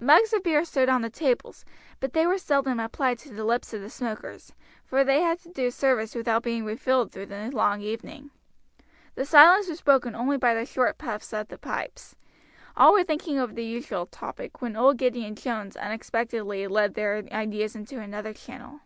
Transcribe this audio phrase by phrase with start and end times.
[0.00, 1.64] Mugs of beer stood on the tables,
[1.98, 4.52] but they were seldom applied to the lips of the smokers,
[4.84, 8.30] for they had to do service without being refilled through the long evening.
[9.14, 12.14] The silence was broken only by the short puffs at the pipes.
[12.76, 17.74] All were thinking over the usual topic, when old Gideon Jones unexpectedly led their ideas
[17.74, 18.80] into another channel.